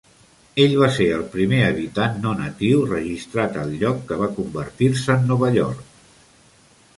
[0.61, 5.53] Ell va ser el primer habitant no-natiu registrat al lloc que va convertir-se en Nova
[5.59, 5.87] York.